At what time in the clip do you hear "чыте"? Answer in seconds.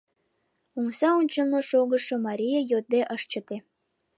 3.31-3.57